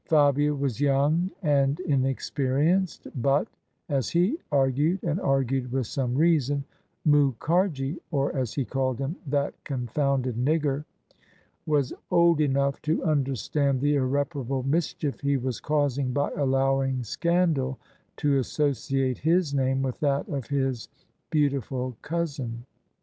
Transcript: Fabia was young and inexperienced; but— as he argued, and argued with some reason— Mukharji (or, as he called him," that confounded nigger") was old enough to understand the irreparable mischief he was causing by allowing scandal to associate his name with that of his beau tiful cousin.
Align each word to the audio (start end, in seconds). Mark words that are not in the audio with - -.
Fabia 0.05 0.51
was 0.55 0.81
young 0.81 1.29
and 1.43 1.79
inexperienced; 1.81 3.05
but— 3.21 3.47
as 3.97 4.09
he 4.09 4.39
argued, 4.51 5.03
and 5.03 5.19
argued 5.21 5.71
with 5.71 5.85
some 5.85 6.15
reason— 6.15 6.63
Mukharji 7.07 7.99
(or, 8.09 8.35
as 8.35 8.55
he 8.55 8.65
called 8.65 8.97
him," 8.97 9.15
that 9.37 9.53
confounded 9.63 10.37
nigger") 10.43 10.85
was 11.67 11.93
old 12.09 12.41
enough 12.41 12.81
to 12.81 13.03
understand 13.03 13.79
the 13.79 13.93
irreparable 13.93 14.63
mischief 14.63 15.19
he 15.19 15.37
was 15.37 15.59
causing 15.59 16.11
by 16.11 16.31
allowing 16.31 17.03
scandal 17.03 17.77
to 18.17 18.39
associate 18.39 19.19
his 19.19 19.53
name 19.53 19.83
with 19.83 19.99
that 19.99 20.27
of 20.29 20.47
his 20.47 20.87
beau 21.31 21.47
tiful 21.47 21.95
cousin. 22.01 22.65